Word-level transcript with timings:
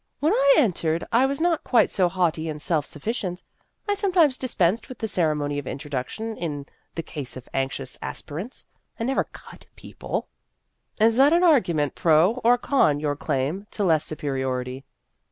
When 0.19 0.33
I 0.33 0.55
entered, 0.57 1.03
I 1.11 1.27
was 1.27 1.39
not 1.39 1.63
quite 1.63 1.91
so 1.91 2.09
haughty 2.09 2.49
and 2.49 2.59
self 2.59 2.87
suffi 2.87 3.11
cient; 3.13 3.43
I 3.87 3.93
sometimes 3.93 4.35
dispensed 4.35 4.89
with 4.89 4.97
the 4.97 5.07
ceremony 5.07 5.59
of 5.59 5.67
introduction 5.67 6.35
in 6.37 6.65
the 6.95 7.03
case 7.03 7.37
of 7.37 7.47
anxious 7.53 7.99
aspirants. 8.01 8.65
I 8.99 9.03
never' 9.03 9.23
cut' 9.41 9.67
people."" 9.75 10.27
Is 10.99 11.17
that 11.17 11.33
an 11.33 11.43
argument 11.43 11.93
pro 11.93 12.41
or 12.43 12.57
con 12.57 12.99
your 12.99 13.15
claim 13.15 13.67
to 13.69 13.83
less 13.83 14.03
superiority 14.03 14.85